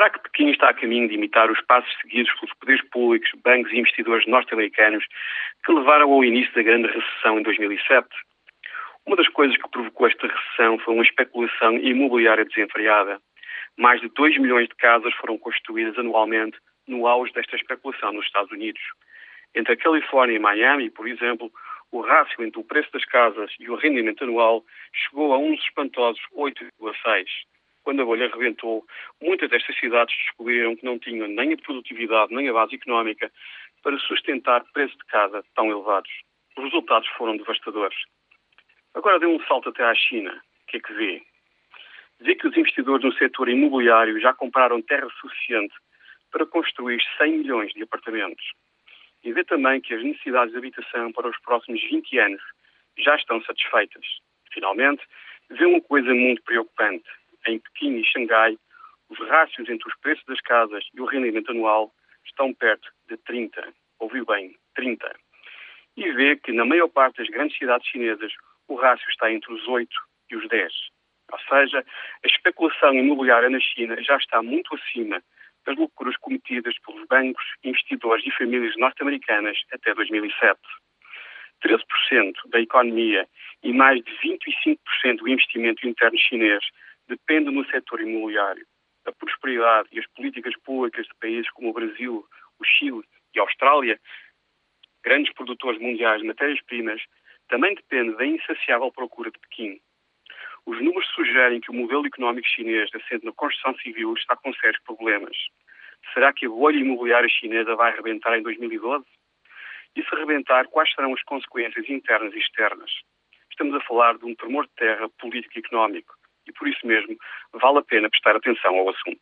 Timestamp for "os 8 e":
69.52-70.36